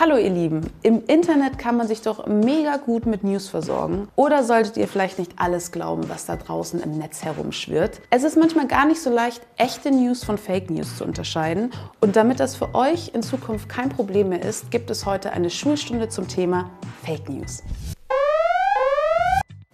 [0.00, 4.08] Hallo ihr Lieben, im Internet kann man sich doch mega gut mit News versorgen.
[4.16, 8.00] Oder solltet ihr vielleicht nicht alles glauben, was da draußen im Netz herumschwirrt?
[8.08, 11.72] Es ist manchmal gar nicht so leicht, echte News von Fake News zu unterscheiden.
[12.00, 15.50] Und damit das für euch in Zukunft kein Problem mehr ist, gibt es heute eine
[15.50, 16.70] Schulstunde zum Thema
[17.04, 17.62] Fake News.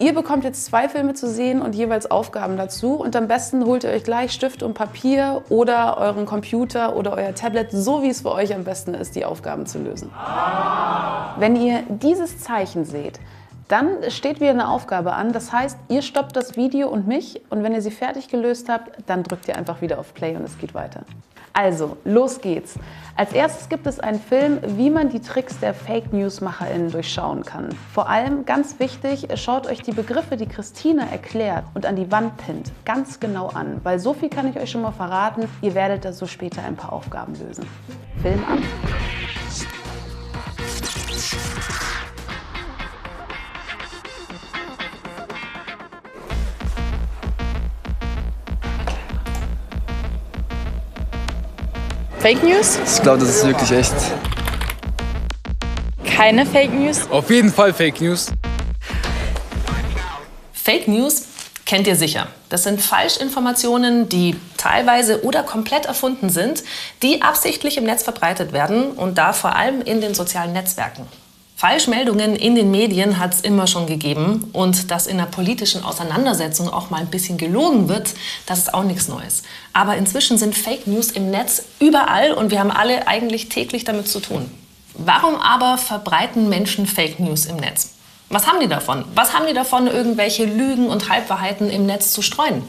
[0.01, 2.93] Ihr bekommt jetzt zwei Filme zu sehen und jeweils Aufgaben dazu.
[2.93, 7.35] Und am besten holt ihr euch gleich Stift und Papier oder euren Computer oder euer
[7.35, 10.09] Tablet, so wie es für euch am besten ist, die Aufgaben zu lösen.
[11.37, 13.19] Wenn ihr dieses Zeichen seht,
[13.69, 15.31] dann steht wieder eine Aufgabe an.
[15.31, 18.91] Das heißt, ihr stoppt das Video und mich und wenn ihr sie fertig gelöst habt,
[19.07, 21.03] dann drückt ihr einfach wieder auf Play und es geht weiter.
[21.53, 22.75] Also, los geht's.
[23.15, 27.69] Als erstes gibt es einen Film, wie man die Tricks der Fake News-MacherInnen durchschauen kann.
[27.93, 32.37] Vor allem, ganz wichtig, schaut euch die Begriffe, die Christina erklärt und an die Wand
[32.37, 33.81] pinnt, ganz genau an.
[33.83, 36.75] Weil so viel kann ich euch schon mal verraten, ihr werdet da so später ein
[36.75, 37.67] paar Aufgaben lösen.
[38.21, 38.63] Film an.
[52.19, 52.77] Fake News?
[52.85, 53.93] Ich glaube, das ist wirklich echt.
[56.03, 57.09] Keine Fake News?
[57.09, 58.27] Auf jeden Fall Fake News.
[60.51, 61.23] Fake News
[61.65, 62.27] kennt ihr sicher.
[62.49, 66.63] Das sind Falschinformationen, die teilweise oder komplett erfunden sind,
[67.03, 71.07] die absichtlich im Netz verbreitet werden und da vor allem in den sozialen Netzwerken.
[71.59, 76.69] Falschmeldungen in den Medien hat es immer schon gegeben und dass in einer politischen Auseinandersetzung
[76.69, 78.11] auch mal ein bisschen gelogen wird,
[78.45, 79.43] das ist auch nichts Neues.
[79.73, 84.07] Aber inzwischen sind Fake News im Netz überall und wir haben alle eigentlich täglich damit
[84.07, 84.49] zu tun.
[84.93, 87.89] Warum aber verbreiten Menschen Fake News im Netz?
[88.29, 89.03] Was haben die davon?
[89.13, 92.63] Was haben die davon, irgendwelche Lügen und Halbwahrheiten im Netz zu streuen?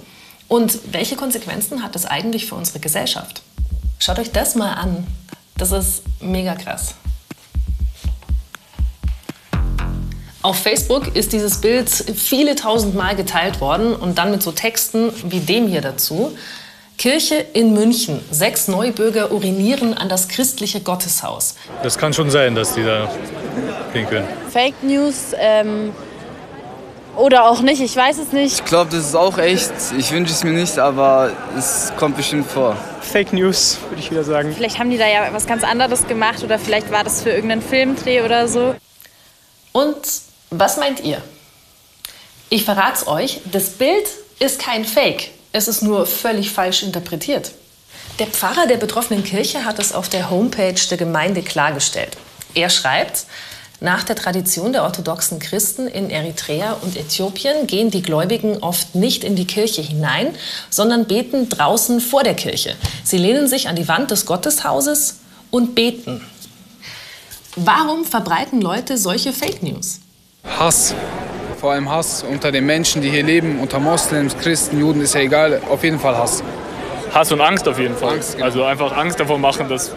[0.49, 3.43] Und welche Konsequenzen hat das eigentlich für unsere Gesellschaft?
[4.01, 5.07] Schaut euch das mal an.
[5.57, 6.97] Das ist mega krass.
[10.43, 15.13] Auf Facebook ist dieses Bild viele tausend Mal geteilt worden und dann mit so Texten
[15.25, 16.35] wie dem hier dazu.
[16.97, 18.21] Kirche in München.
[18.31, 21.57] Sechs Neubürger urinieren an das christliche Gotteshaus.
[21.83, 23.11] Das kann schon sein, dass die da
[23.93, 24.25] pinkeln.
[24.51, 25.93] Fake News ähm,
[27.17, 28.61] oder auch nicht, ich weiß es nicht.
[28.61, 29.73] Ich glaube, das ist auch echt.
[29.99, 32.77] Ich wünsche es mir nicht, aber es kommt bestimmt vor.
[33.03, 34.55] Fake News, würde ich wieder sagen.
[34.57, 37.63] Vielleicht haben die da ja was ganz anderes gemacht oder vielleicht war das für irgendeinen
[37.63, 38.75] Filmdreh oder so.
[39.73, 39.97] Und
[40.51, 41.23] was meint ihr?
[42.49, 44.07] Ich verrate es euch, das Bild
[44.39, 45.31] ist kein Fake.
[45.53, 47.53] Es ist nur völlig falsch interpretiert.
[48.19, 52.17] Der Pfarrer der betroffenen Kirche hat es auf der Homepage der Gemeinde klargestellt.
[52.55, 53.25] Er schreibt,
[53.83, 59.25] nach der Tradition der orthodoxen Christen in Eritrea und Äthiopien gehen die Gläubigen oft nicht
[59.25, 60.35] in die Kirche hinein,
[60.69, 62.77] sondern beten draußen vor der Kirche.
[63.05, 66.21] Sie lehnen sich an die Wand des Gotteshauses und beten.
[67.57, 70.00] Warum verbreiten Leute solche Fake News?
[70.45, 70.95] Hass.
[71.59, 75.21] Vor allem Hass unter den Menschen, die hier leben, unter Moslems, Christen, Juden, ist ja
[75.21, 75.61] egal.
[75.69, 76.43] Auf jeden Fall Hass.
[77.13, 78.15] Hass und Angst auf jeden Fall.
[78.15, 78.45] Angst, genau.
[78.45, 79.93] Also einfach Angst davor machen, dass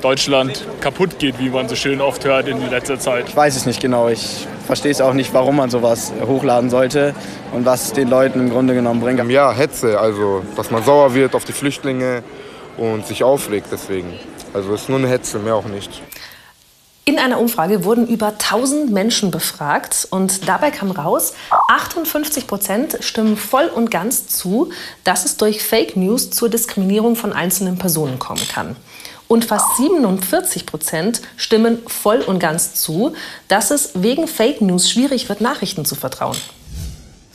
[0.00, 3.28] Deutschland kaputt geht, wie man so schön oft hört in letzter Zeit.
[3.28, 4.08] Ich weiß es nicht genau.
[4.08, 7.14] Ich verstehe es auch nicht, warum man sowas hochladen sollte
[7.52, 9.30] und was es den Leuten im Grunde genommen bringt.
[9.30, 12.22] Ja, Hetze, also dass man sauer wird auf die Flüchtlinge
[12.76, 14.12] und sich aufregt deswegen.
[14.54, 16.02] Also es ist nur eine Hetze, mehr auch nicht.
[17.08, 21.34] In einer Umfrage wurden über 1000 Menschen befragt und dabei kam raus,
[21.68, 24.70] 58 Prozent stimmen voll und ganz zu,
[25.04, 28.74] dass es durch Fake News zur Diskriminierung von einzelnen Personen kommen kann.
[29.28, 33.12] Und fast 47 Prozent stimmen voll und ganz zu,
[33.46, 36.36] dass es wegen Fake News schwierig wird, Nachrichten zu vertrauen.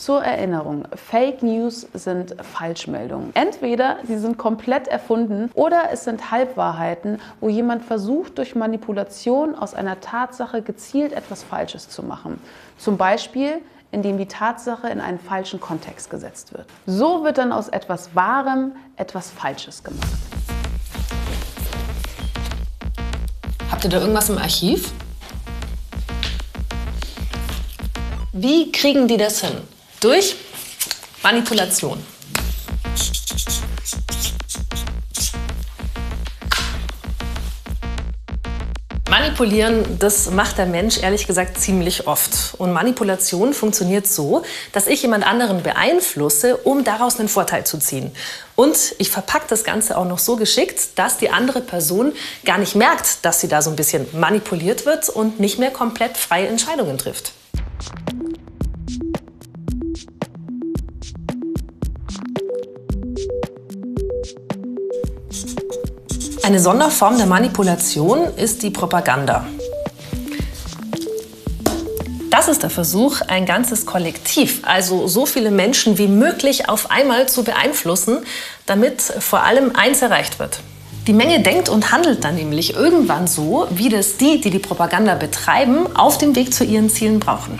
[0.01, 3.35] Zur Erinnerung, Fake News sind Falschmeldungen.
[3.35, 9.75] Entweder sie sind komplett erfunden oder es sind Halbwahrheiten, wo jemand versucht, durch Manipulation aus
[9.75, 12.41] einer Tatsache gezielt etwas Falsches zu machen.
[12.79, 13.59] Zum Beispiel,
[13.91, 16.65] indem die Tatsache in einen falschen Kontext gesetzt wird.
[16.87, 20.09] So wird dann aus etwas Wahrem etwas Falsches gemacht.
[23.69, 24.93] Habt ihr da irgendwas im Archiv?
[28.33, 29.61] Wie kriegen die das hin?
[30.01, 30.35] Durch
[31.21, 32.03] Manipulation.
[39.07, 42.55] Manipulieren, das macht der Mensch ehrlich gesagt ziemlich oft.
[42.57, 48.11] Und Manipulation funktioniert so, dass ich jemand anderen beeinflusse, um daraus einen Vorteil zu ziehen.
[48.55, 52.13] Und ich verpacke das Ganze auch noch so geschickt, dass die andere Person
[52.43, 56.17] gar nicht merkt, dass sie da so ein bisschen manipuliert wird und nicht mehr komplett
[56.17, 57.33] freie Entscheidungen trifft.
[66.43, 69.45] Eine Sonderform der Manipulation ist die Propaganda.
[72.31, 77.29] Das ist der Versuch, ein ganzes Kollektiv, also so viele Menschen wie möglich auf einmal
[77.29, 78.25] zu beeinflussen,
[78.65, 80.61] damit vor allem eins erreicht wird.
[81.05, 85.13] Die Menge denkt und handelt dann nämlich irgendwann so, wie das die, die die Propaganda
[85.13, 87.59] betreiben, auf dem Weg zu ihren Zielen brauchen.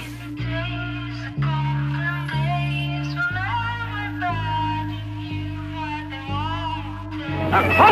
[7.51, 7.90] Der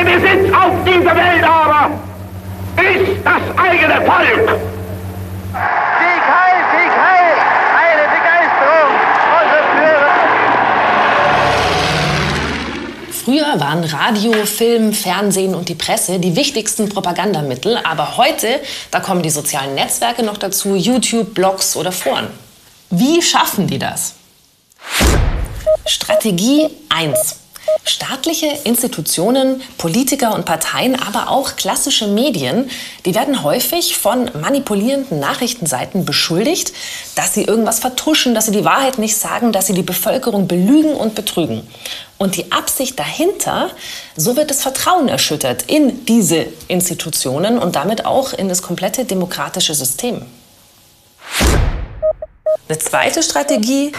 [0.00, 1.90] kostbarste Besitz auf dieser Welt aber
[2.76, 4.60] ist das eigene Volk.
[5.98, 7.36] Sieg heil, Sieg heil,
[7.76, 8.92] eine Begeisterung
[9.40, 10.20] unseres Führers.
[13.24, 18.60] Früher waren Radio, Film, Fernsehen und die Presse die wichtigsten Propagandamittel, aber heute,
[18.90, 22.28] da kommen die sozialen Netzwerke noch dazu, YouTube, Blogs oder Foren.
[22.90, 24.14] Wie schaffen die das?
[25.86, 27.39] Strategie 1.
[27.84, 32.70] Staatliche Institutionen, Politiker und Parteien, aber auch klassische Medien,
[33.04, 36.72] die werden häufig von manipulierenden Nachrichtenseiten beschuldigt,
[37.14, 40.94] dass sie irgendwas vertuschen, dass sie die Wahrheit nicht sagen, dass sie die Bevölkerung belügen
[40.94, 41.66] und betrügen.
[42.18, 43.70] Und die Absicht dahinter,
[44.14, 49.74] so wird das Vertrauen erschüttert in diese Institutionen und damit auch in das komplette demokratische
[49.74, 50.26] System.
[52.68, 53.92] Eine zweite Strategie,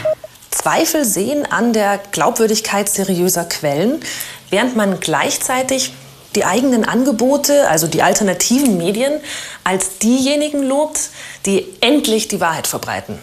[0.52, 4.02] Zweifel sehen an der Glaubwürdigkeit seriöser Quellen,
[4.50, 5.94] während man gleichzeitig
[6.36, 9.20] die eigenen Angebote, also die alternativen Medien,
[9.64, 11.10] als diejenigen lobt,
[11.46, 13.20] die endlich die Wahrheit verbreiten.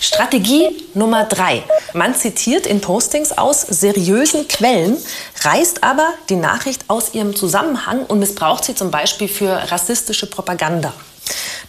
[0.00, 1.62] Strategie Nummer drei.
[1.92, 4.96] Man zitiert in Postings aus seriösen Quellen,
[5.42, 10.94] reißt aber die Nachricht aus ihrem Zusammenhang und missbraucht sie zum Beispiel für rassistische Propaganda.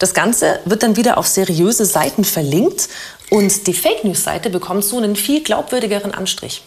[0.02, 2.90] Das Ganze wird dann wieder auf seriöse Seiten verlinkt
[3.30, 6.64] und die Fake News Seite bekommt so einen viel glaubwürdigeren Anstrich.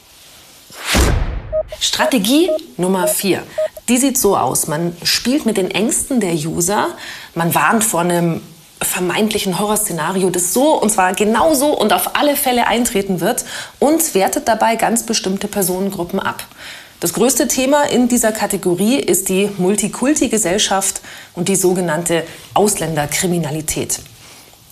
[1.81, 3.43] Strategie Nummer 4.
[3.89, 4.69] Die sieht so aus.
[4.69, 6.91] Man spielt mit den Ängsten der User,
[7.35, 8.41] man warnt vor einem
[8.81, 13.45] vermeintlichen Horrorszenario, das so und zwar genauso und auf alle Fälle eintreten wird
[13.81, 16.45] und wertet dabei ganz bestimmte Personengruppen ab.
[17.01, 21.01] Das größte Thema in dieser Kategorie ist die Multikulti-Gesellschaft
[21.35, 22.25] und die sogenannte
[22.55, 24.01] Ausländerkriminalität.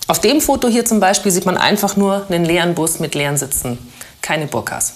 [0.07, 3.37] Auf dem Foto hier zum Beispiel sieht man einfach nur einen leeren Bus mit leeren
[3.37, 3.77] Sitzen,
[4.21, 4.95] keine Burkas.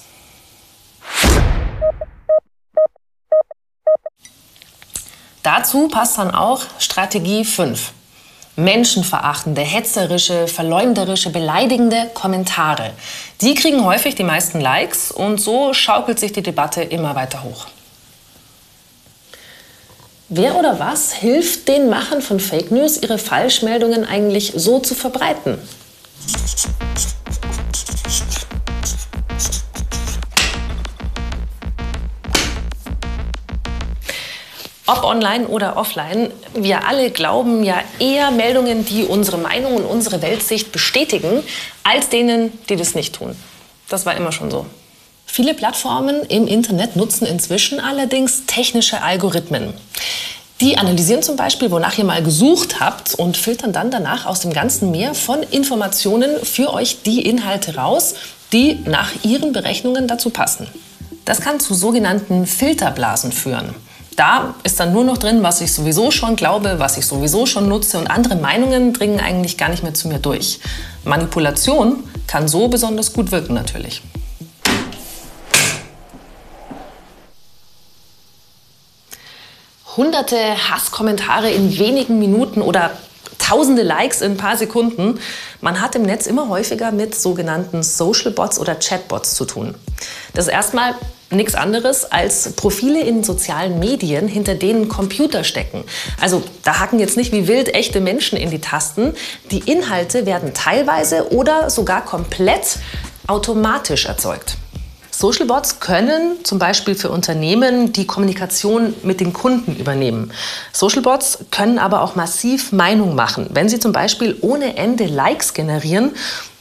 [5.44, 7.94] Dazu passt dann auch Strategie 5
[8.58, 12.92] menschenverachtende, hetzerische, verleumderische, beleidigende Kommentare.
[13.42, 17.68] Die kriegen häufig die meisten Likes und so schaukelt sich die Debatte immer weiter hoch.
[20.30, 25.58] Wer oder was hilft den Machern von Fake News, ihre Falschmeldungen eigentlich so zu verbreiten?
[34.88, 40.22] Ob online oder offline, wir alle glauben ja eher Meldungen, die unsere Meinung und unsere
[40.22, 41.44] Weltsicht bestätigen,
[41.84, 43.36] als denen, die das nicht tun.
[43.90, 44.66] Das war immer schon so.
[45.26, 49.74] Viele Plattformen im Internet nutzen inzwischen allerdings technische Algorithmen.
[50.62, 54.52] Die analysieren zum Beispiel, wonach ihr mal gesucht habt und filtern dann danach aus dem
[54.52, 58.16] ganzen Meer von Informationen für euch die Inhalte raus,
[58.54, 60.68] die nach ihren Berechnungen dazu passen.
[61.26, 63.76] Das kann zu sogenannten Filterblasen führen.
[64.18, 67.70] Da ist dann nur noch drin, was ich sowieso schon glaube, was ich sowieso schon
[67.70, 70.60] nutze und andere Meinungen dringen eigentlich gar nicht mehr zu mir durch.
[71.04, 74.02] Manipulation kann so besonders gut wirken natürlich.
[79.96, 80.38] Hunderte
[80.68, 82.98] Hasskommentare in wenigen Minuten oder
[83.38, 85.20] tausende Likes in ein paar Sekunden.
[85.62, 89.76] Man hat im Netz immer häufiger mit sogenannten Social Bots oder Chatbots zu tun.
[90.34, 90.96] Das ist erstmal
[91.30, 95.84] nichts anderes als Profile in sozialen Medien, hinter denen Computer stecken.
[96.22, 99.14] Also da hacken jetzt nicht wie wild echte Menschen in die Tasten.
[99.52, 102.78] Die Inhalte werden teilweise oder sogar komplett
[103.28, 104.58] automatisch erzeugt.
[105.12, 110.32] Social Bots können zum Beispiel für Unternehmen die Kommunikation mit den Kunden übernehmen.
[110.72, 115.56] Social Bots können aber auch massiv Meinung machen, wenn sie zum Beispiel ohne Ende Likes
[115.56, 116.12] generieren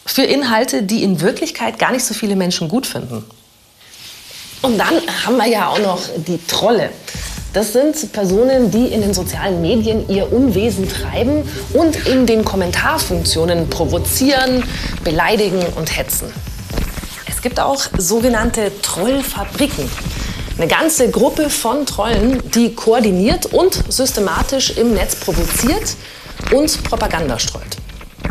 [0.07, 3.25] für Inhalte, die in Wirklichkeit gar nicht so viele Menschen gut finden.
[4.63, 6.91] Und dann haben wir ja auch noch die Trolle.
[7.53, 13.71] Das sind Personen, die in den sozialen Medien ihr Unwesen treiben und in den Kommentarfunktionen
[13.71, 14.63] provozieren,
[15.05, 16.31] beleidigen und hetzen.
[17.27, 19.89] Es gibt auch sogenannte Trollfabriken.
[20.59, 25.97] Eine ganze Gruppe von Trollen, die koordiniert und systematisch im Netz provoziert
[26.53, 27.77] und Propaganda streut.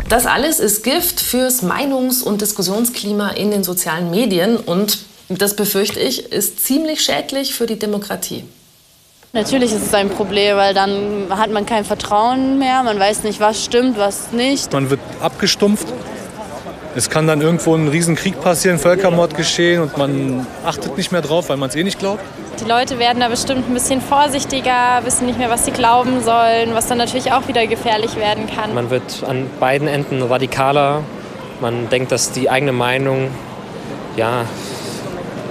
[0.08, 5.98] Das alles ist Gift fürs Meinungs- und Diskussionsklima in den sozialen Medien und Das befürchte
[5.98, 8.44] ich, ist ziemlich schädlich für die Demokratie.
[9.32, 13.40] Natürlich ist es ein Problem, weil dann hat man kein Vertrauen mehr, man weiß nicht,
[13.40, 14.72] was stimmt, was nicht.
[14.72, 15.86] Man wird abgestumpft.
[16.94, 21.50] Es kann dann irgendwo ein Riesenkrieg passieren, Völkermord geschehen und man achtet nicht mehr drauf,
[21.50, 22.22] weil man es eh nicht glaubt.
[22.58, 26.72] Die Leute werden da bestimmt ein bisschen vorsichtiger, wissen nicht mehr, was sie glauben sollen,
[26.72, 28.72] was dann natürlich auch wieder gefährlich werden kann.
[28.72, 31.02] Man wird an beiden Enden radikaler.
[31.60, 33.30] Man denkt, dass die eigene Meinung
[34.16, 34.46] ja,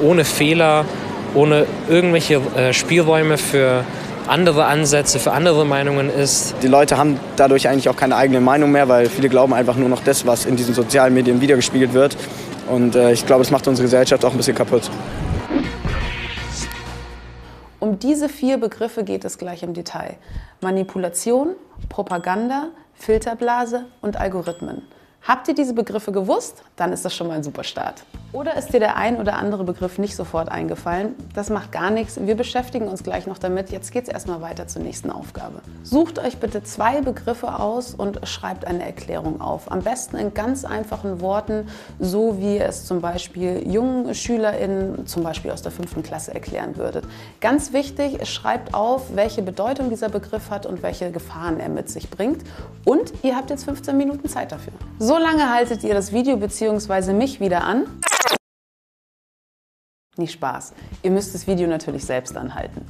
[0.02, 0.86] ohne Fehler,
[1.34, 3.84] ohne irgendwelche äh, Spielräume für
[4.28, 6.56] andere Ansätze, für andere Meinungen ist.
[6.64, 9.90] Die Leute haben dadurch eigentlich auch keine eigene Meinung mehr, weil viele glauben einfach nur
[9.90, 12.18] noch das, was in diesen sozialen Medien wiedergespiegelt wird.
[12.70, 14.90] Und äh, ich glaube, es macht unsere Gesellschaft auch ein bisschen kaputt.
[17.80, 20.16] Um diese vier Begriffe geht es gleich im Detail.
[20.62, 21.50] Manipulation,
[21.90, 24.82] Propaganda, Filterblase und Algorithmen.
[25.28, 26.62] Habt ihr diese Begriffe gewusst?
[26.76, 28.04] Dann ist das schon mal ein super Start.
[28.32, 31.16] Oder ist dir der ein oder andere Begriff nicht sofort eingefallen?
[31.34, 32.20] Das macht gar nichts.
[32.22, 33.72] Wir beschäftigen uns gleich noch damit.
[33.72, 35.62] Jetzt geht es erstmal weiter zur nächsten Aufgabe.
[35.82, 39.72] Sucht euch bitte zwei Begriffe aus und schreibt eine Erklärung auf.
[39.72, 45.50] Am besten in ganz einfachen Worten, so wie es zum Beispiel jungen SchülerInnen zum Beispiel
[45.50, 47.06] aus der fünften Klasse erklären würdet.
[47.42, 52.12] Ganz wichtig, schreibt auf, welche Bedeutung dieser Begriff hat und welche Gefahren er mit sich
[52.12, 52.44] bringt.
[52.84, 54.74] Und ihr habt jetzt 15 Minuten Zeit dafür.
[55.00, 57.14] So lange haltet ihr das Video bzw.
[57.14, 58.02] mich wieder an.
[60.18, 60.74] Nicht Spaß.
[61.04, 62.86] Ihr müsst das Video natürlich selbst anhalten.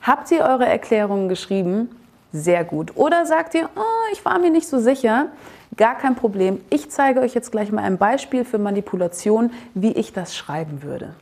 [0.00, 1.88] Habt ihr eure Erklärungen geschrieben?
[2.30, 2.96] Sehr gut.
[2.96, 5.28] Oder sagt ihr, oh, ich war mir nicht so sicher?
[5.76, 6.60] Gar kein Problem.
[6.68, 11.14] Ich zeige euch jetzt gleich mal ein Beispiel für Manipulation, wie ich das schreiben würde.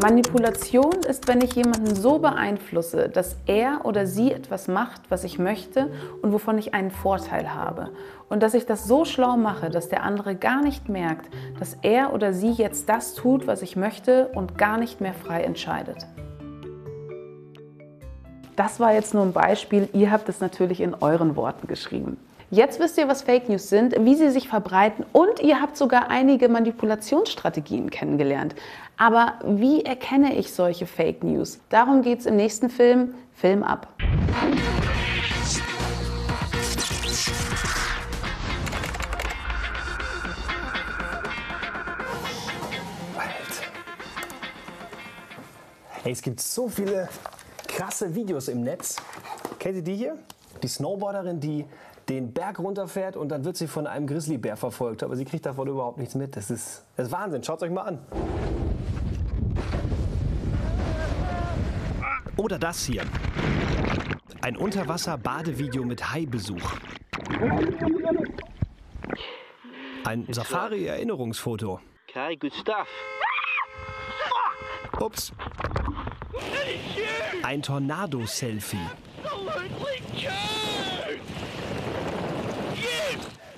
[0.00, 5.38] Manipulation ist, wenn ich jemanden so beeinflusse, dass er oder sie etwas macht, was ich
[5.38, 5.90] möchte
[6.22, 7.90] und wovon ich einen Vorteil habe.
[8.30, 11.28] Und dass ich das so schlau mache, dass der andere gar nicht merkt,
[11.58, 15.42] dass er oder sie jetzt das tut, was ich möchte und gar nicht mehr frei
[15.42, 16.06] entscheidet.
[18.56, 19.90] Das war jetzt nur ein Beispiel.
[19.92, 22.16] Ihr habt es natürlich in euren Worten geschrieben.
[22.52, 26.10] Jetzt wisst ihr, was Fake News sind, wie sie sich verbreiten und ihr habt sogar
[26.10, 28.56] einige Manipulationsstrategien kennengelernt.
[29.00, 31.58] Aber wie erkenne ich solche Fake News?
[31.70, 33.14] Darum geht es im nächsten Film.
[33.32, 33.88] Film ab.
[46.02, 47.08] Hey, es gibt so viele
[47.68, 48.96] krasse Videos im Netz.
[49.58, 50.18] Kennt ihr die hier?
[50.62, 51.64] Die Snowboarderin, die
[52.10, 55.02] den Berg runterfährt und dann wird sie von einem Grizzlybär verfolgt.
[55.02, 56.36] Aber sie kriegt davon überhaupt nichts mit.
[56.36, 57.42] Das ist, das ist Wahnsinn.
[57.42, 57.98] Schaut es euch mal an.
[62.40, 63.02] Oder das hier.
[64.40, 66.72] Ein Unterwasser-Badevideo mit Haibesuch.
[70.06, 71.82] Ein Safari-Erinnerungsfoto.
[72.08, 72.88] Okay, good stuff.
[74.98, 75.32] Ups.
[77.42, 78.88] Ein Tornado-Selfie.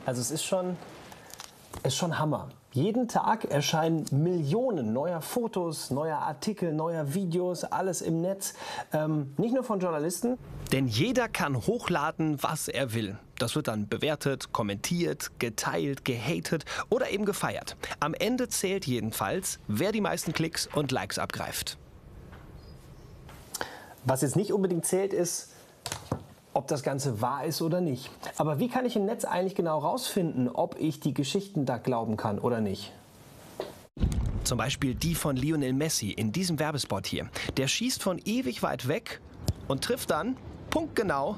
[0.05, 0.77] Also es ist schon,
[1.83, 2.49] ist schon Hammer.
[2.73, 8.55] Jeden Tag erscheinen Millionen neuer Fotos, neuer Artikel, neuer Videos, alles im Netz.
[8.93, 10.39] Ähm, nicht nur von Journalisten.
[10.73, 13.19] Denn jeder kann hochladen, was er will.
[13.39, 17.77] Das wird dann bewertet, kommentiert, geteilt, gehatet oder eben gefeiert.
[18.01, 21.77] Am Ende zählt jedenfalls, wer die meisten Klicks und Likes abgreift.
[24.05, 25.51] Was jetzt nicht unbedingt zählt, ist,
[26.55, 28.11] ob das Ganze wahr ist oder nicht.
[28.37, 32.17] Aber wie kann ich im Netz eigentlich genau rausfinden, ob ich die Geschichten da glauben
[32.17, 32.93] kann oder nicht?
[34.45, 37.29] Zum Beispiel die von Lionel Messi in diesem Werbespot hier.
[37.57, 39.21] Der schießt von ewig weit weg
[39.69, 40.37] und trifft dann,
[40.71, 41.37] punktgenau,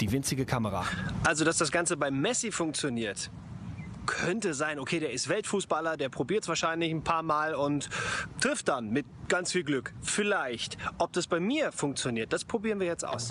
[0.00, 0.84] die winzige Kamera.
[1.24, 3.30] Also, dass das Ganze bei Messi funktioniert,
[4.06, 7.88] könnte sein, okay, der ist Weltfußballer, der probiert es wahrscheinlich ein paar Mal und
[8.40, 9.94] trifft dann mit ganz viel Glück.
[10.02, 10.76] Vielleicht.
[10.98, 13.30] Ob das bei mir funktioniert, das probieren wir jetzt aus.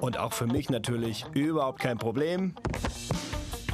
[0.00, 2.54] Und auch für mich natürlich überhaupt kein Problem.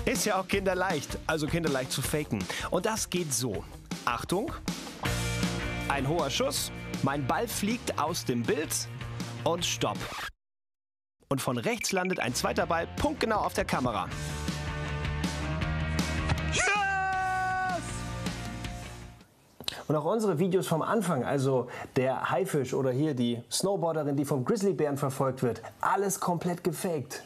[0.05, 2.39] Ist ja auch kinderleicht, also kinderleicht zu faken.
[2.71, 3.65] Und das geht so.
[4.05, 4.53] Achtung.
[5.89, 6.71] Ein hoher Schuss,
[7.03, 8.71] mein Ball fliegt aus dem Bild
[9.45, 9.99] und stopp.
[11.33, 14.09] Und von rechts landet ein zweiter Ball punktgenau auf der Kamera.
[19.87, 24.45] Und auch unsere Videos vom Anfang, also der Haifisch oder hier die Snowboarderin, die vom
[24.45, 27.23] Grizzlybären verfolgt wird, alles komplett gefaked.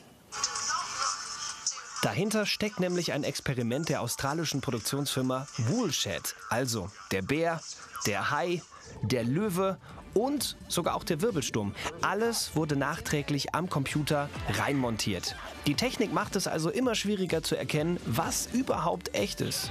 [2.02, 6.34] Dahinter steckt nämlich ein Experiment der australischen Produktionsfirma Woolshed.
[6.50, 7.58] Also der Bär,
[8.06, 8.60] der Hai,
[9.00, 9.78] der Löwe
[10.14, 11.74] und sogar auch der Wirbelsturm.
[12.00, 14.28] Alles wurde nachträglich am Computer
[14.58, 15.36] reinmontiert.
[15.66, 19.70] Die Technik macht es also immer schwieriger zu erkennen, was überhaupt echt ist.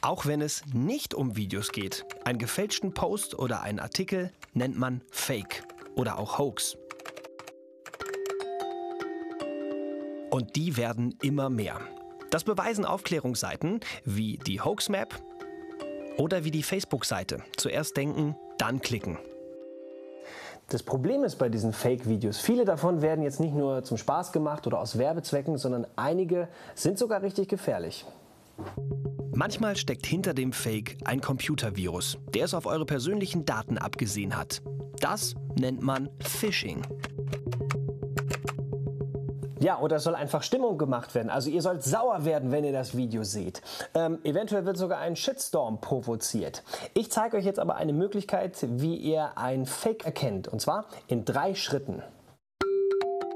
[0.00, 2.04] Auch wenn es nicht um Videos geht.
[2.24, 5.64] Einen gefälschten Post oder einen Artikel nennt man Fake
[5.96, 6.76] oder auch Hoax.
[10.30, 11.80] Und die werden immer mehr.
[12.30, 15.20] Das beweisen Aufklärungsseiten wie die Hoaxmap
[16.18, 17.42] oder wie die Facebook-Seite.
[17.56, 19.18] Zuerst denken, dann klicken.
[20.68, 24.66] Das Problem ist bei diesen Fake-Videos, viele davon werden jetzt nicht nur zum Spaß gemacht
[24.66, 28.04] oder aus Werbezwecken, sondern einige sind sogar richtig gefährlich.
[29.32, 34.60] Manchmal steckt hinter dem Fake ein Computervirus, der es auf eure persönlichen Daten abgesehen hat.
[35.00, 36.82] Das nennt man Phishing.
[39.60, 41.30] Ja, oder es soll einfach Stimmung gemacht werden.
[41.30, 43.60] Also ihr sollt sauer werden, wenn ihr das Video seht.
[43.94, 46.62] Ähm, eventuell wird sogar ein Shitstorm provoziert.
[46.94, 50.48] Ich zeige euch jetzt aber eine Möglichkeit, wie ihr ein Fake erkennt.
[50.48, 52.02] Und zwar in drei Schritten.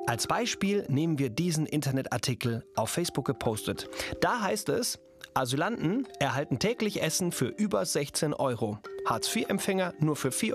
[0.06, 3.88] Als Beispiel nehmen wir diesen Internetartikel auf Facebook gepostet.
[4.20, 4.98] Da heißt es,
[5.34, 8.78] Asylanten erhalten täglich Essen für über 16 Euro.
[9.06, 10.54] Hartz-IV-Empfänger nur für 4,72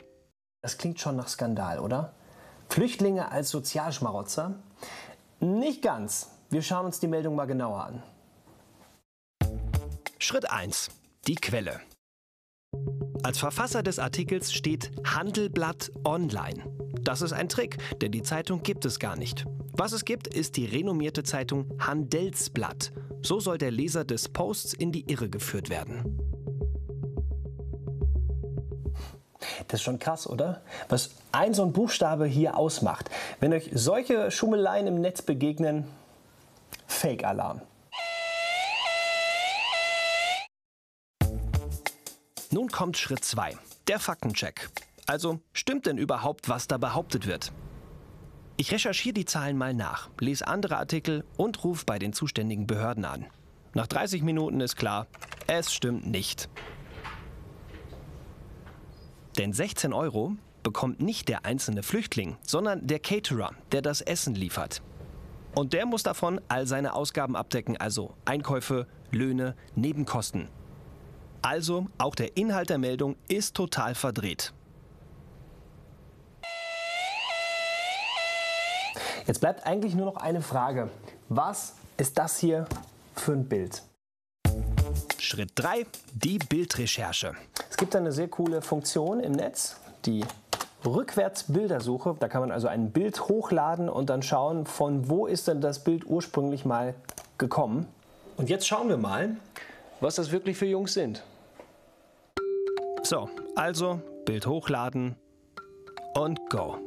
[0.00, 0.08] Euro.
[0.62, 2.14] Das klingt schon nach Skandal, oder?
[2.68, 4.54] Flüchtlinge als Sozialschmarotzer?
[5.40, 6.30] Nicht ganz.
[6.50, 8.02] Wir schauen uns die Meldung mal genauer an.
[10.18, 10.90] Schritt 1.
[11.26, 11.80] Die Quelle.
[13.22, 16.64] Als Verfasser des Artikels steht Handelblatt Online.
[17.02, 19.44] Das ist ein Trick, denn die Zeitung gibt es gar nicht.
[19.72, 22.92] Was es gibt, ist die renommierte Zeitung Handelsblatt.
[23.22, 26.25] So soll der Leser des Posts in die Irre geführt werden.
[29.68, 30.62] Das ist schon krass, oder?
[30.88, 33.10] Was ein so ein Buchstabe hier ausmacht.
[33.40, 35.84] Wenn euch solche Schummeleien im Netz begegnen,
[36.86, 37.60] Fake-Alarm.
[42.50, 43.56] Nun kommt Schritt 2,
[43.88, 44.68] der Faktencheck.
[45.06, 47.52] Also stimmt denn überhaupt, was da behauptet wird?
[48.56, 53.04] Ich recherchiere die Zahlen mal nach, lese andere Artikel und rufe bei den zuständigen Behörden
[53.04, 53.26] an.
[53.74, 55.06] Nach 30 Minuten ist klar,
[55.46, 56.48] es stimmt nicht.
[59.38, 64.82] Denn 16 Euro bekommt nicht der einzelne Flüchtling, sondern der Caterer, der das Essen liefert.
[65.54, 70.48] Und der muss davon all seine Ausgaben abdecken, also Einkäufe, Löhne, Nebenkosten.
[71.42, 74.52] Also auch der Inhalt der Meldung ist total verdreht.
[79.26, 80.90] Jetzt bleibt eigentlich nur noch eine Frage.
[81.28, 82.66] Was ist das hier
[83.14, 83.82] für ein Bild?
[85.26, 87.32] Schritt 3, die Bildrecherche.
[87.68, 90.24] Es gibt eine sehr coole Funktion im Netz, die
[90.84, 92.14] Rückwärtsbildersuche.
[92.20, 95.82] Da kann man also ein Bild hochladen und dann schauen, von wo ist denn das
[95.82, 96.94] Bild ursprünglich mal
[97.38, 97.88] gekommen.
[98.36, 99.36] Und jetzt schauen wir mal,
[100.00, 101.24] was das wirklich für Jungs sind.
[103.02, 105.16] So, also Bild hochladen
[106.14, 106.78] und go.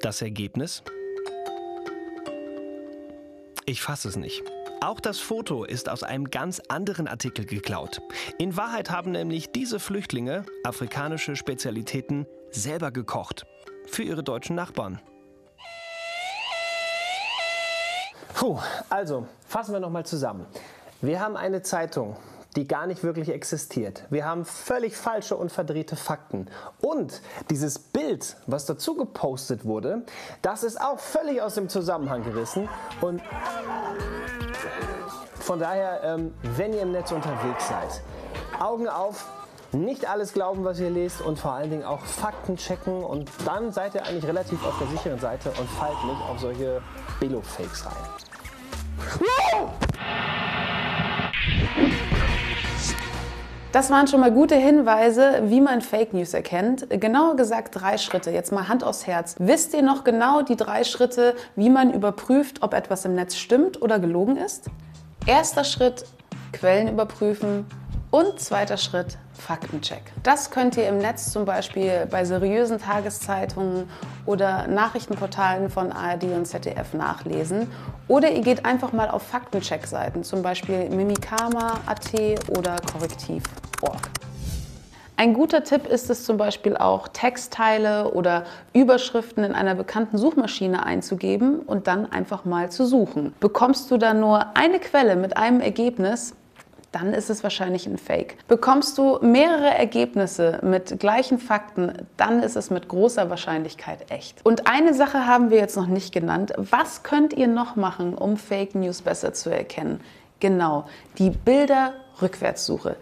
[0.00, 0.82] Das Ergebnis?
[3.66, 4.42] Ich fasse es nicht.
[4.86, 8.00] Auch das Foto ist aus einem ganz anderen Artikel geklaut.
[8.38, 13.46] In Wahrheit haben nämlich diese Flüchtlinge afrikanische Spezialitäten selber gekocht.
[13.88, 15.00] Für ihre deutschen Nachbarn.
[18.32, 20.46] Puh, also fassen wir nochmal zusammen.
[21.00, 22.16] Wir haben eine Zeitung,
[22.54, 24.04] die gar nicht wirklich existiert.
[24.10, 26.46] Wir haben völlig falsche und verdrehte Fakten.
[26.80, 30.04] Und dieses Bild, was dazu gepostet wurde,
[30.42, 32.68] das ist auch völlig aus dem Zusammenhang gerissen.
[33.00, 33.20] Und
[35.46, 38.02] von daher, ähm, wenn ihr im Netz unterwegs seid,
[38.58, 39.26] Augen auf,
[39.70, 43.70] nicht alles glauben, was ihr lest und vor allen Dingen auch Fakten checken und dann
[43.70, 46.82] seid ihr eigentlich relativ auf der sicheren Seite und fallt nicht auf solche
[47.20, 47.92] Billo-Fakes rein.
[53.70, 56.88] Das waren schon mal gute Hinweise, wie man Fake News erkennt.
[56.88, 58.32] Genauer gesagt drei Schritte.
[58.32, 59.36] Jetzt mal Hand aufs Herz.
[59.38, 63.80] Wisst ihr noch genau die drei Schritte, wie man überprüft, ob etwas im Netz stimmt
[63.80, 64.70] oder gelogen ist?
[65.26, 66.04] Erster Schritt,
[66.52, 67.66] Quellen überprüfen.
[68.12, 70.00] Und zweiter Schritt, Faktencheck.
[70.22, 73.90] Das könnt ihr im Netz zum Beispiel bei seriösen Tageszeitungen
[74.24, 77.68] oder Nachrichtenportalen von ARD und ZDF nachlesen.
[78.06, 82.12] Oder ihr geht einfach mal auf Faktencheck-Seiten, zum Beispiel Mimikama.at
[82.56, 84.08] oder Korrektiv.org.
[85.18, 90.84] Ein guter Tipp ist es zum Beispiel auch, Textteile oder Überschriften in einer bekannten Suchmaschine
[90.84, 93.34] einzugeben und dann einfach mal zu suchen.
[93.40, 96.34] Bekommst du dann nur eine Quelle mit einem Ergebnis,
[96.92, 98.36] dann ist es wahrscheinlich ein Fake.
[98.46, 104.44] Bekommst du mehrere Ergebnisse mit gleichen Fakten, dann ist es mit großer Wahrscheinlichkeit echt.
[104.44, 106.52] Und eine Sache haben wir jetzt noch nicht genannt.
[106.58, 110.00] Was könnt ihr noch machen, um Fake News besser zu erkennen?
[110.40, 110.84] Genau,
[111.16, 112.96] die Bilder-Rückwärtssuche.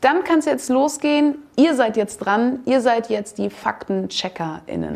[0.00, 1.36] Dann kann es jetzt losgehen.
[1.56, 2.60] Ihr seid jetzt dran.
[2.66, 4.94] Ihr seid jetzt die FaktencheckerInnen.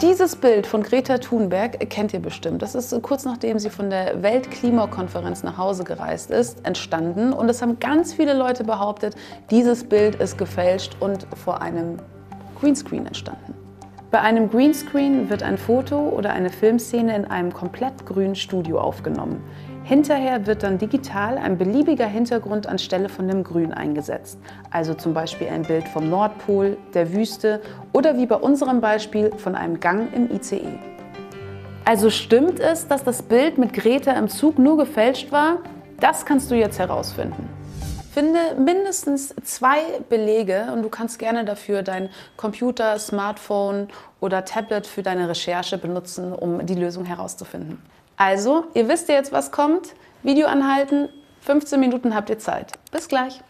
[0.00, 2.62] Dieses Bild von Greta Thunberg kennt ihr bestimmt.
[2.62, 7.34] Das ist kurz nachdem sie von der Weltklimakonferenz nach Hause gereist ist, entstanden.
[7.34, 9.14] Und es haben ganz viele Leute behauptet,
[9.50, 11.98] dieses Bild ist gefälscht und vor einem
[12.60, 13.54] Greenscreen entstanden.
[14.10, 19.42] Bei einem Greenscreen wird ein Foto oder eine Filmszene in einem komplett grünen Studio aufgenommen.
[19.84, 24.38] Hinterher wird dann digital ein beliebiger Hintergrund anstelle von dem Grün eingesetzt.
[24.70, 27.60] Also zum Beispiel ein Bild vom Nordpol, der Wüste
[27.92, 30.78] oder wie bei unserem Beispiel von einem Gang im ICE.
[31.84, 35.58] Also stimmt es, dass das Bild mit Greta im Zug nur gefälscht war?
[35.98, 37.48] Das kannst du jetzt herausfinden.
[38.12, 43.88] Finde mindestens zwei Belege und du kannst gerne dafür dein Computer, Smartphone
[44.20, 47.78] oder Tablet für deine Recherche benutzen, um die Lösung herauszufinden.
[48.20, 49.94] Also, ihr wisst ja jetzt, was kommt.
[50.22, 51.08] Video anhalten,
[51.40, 52.72] 15 Minuten habt ihr Zeit.
[52.92, 53.40] Bis gleich.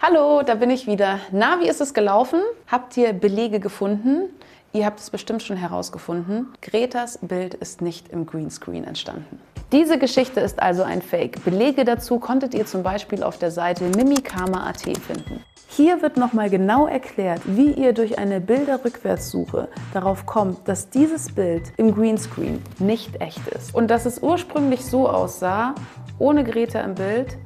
[0.00, 1.18] Hallo, da bin ich wieder.
[1.32, 2.40] Na, wie ist es gelaufen?
[2.70, 4.28] Habt ihr Belege gefunden?
[4.72, 6.46] Ihr habt es bestimmt schon herausgefunden.
[6.60, 9.40] Gretas Bild ist nicht im Greenscreen entstanden.
[9.72, 11.44] Diese Geschichte ist also ein Fake.
[11.44, 15.44] Belege dazu konntet ihr zum Beispiel auf der Seite mimikama.at finden.
[15.74, 21.72] Hier wird nochmal genau erklärt, wie ihr durch eine Bilderrückwärtssuche darauf kommt, dass dieses Bild
[21.78, 23.74] im Greenscreen nicht echt ist.
[23.74, 25.74] Und dass es ursprünglich so aussah,
[26.18, 27.38] ohne Greta im Bild.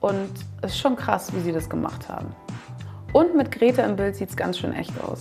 [0.00, 0.28] Und
[0.60, 2.36] es ist schon krass, wie sie das gemacht haben.
[3.14, 5.20] Und mit Greta im Bild sieht es ganz schön echt aus.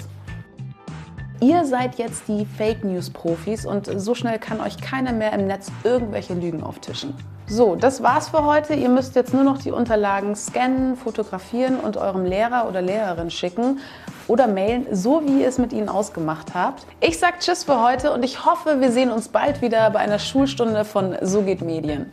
[1.40, 5.48] Ihr seid jetzt die Fake News Profis und so schnell kann euch keiner mehr im
[5.48, 7.14] Netz irgendwelche Lügen auftischen.
[7.48, 8.74] So, das war's für heute.
[8.74, 13.80] Ihr müsst jetzt nur noch die Unterlagen scannen, fotografieren und eurem Lehrer oder Lehrerin schicken
[14.30, 16.86] oder mailen, so wie ihr es mit ihnen ausgemacht habt.
[17.02, 20.20] Ich sag Tschüss für heute und ich hoffe, wir sehen uns bald wieder bei einer
[20.20, 22.12] Schulstunde von So geht Medien.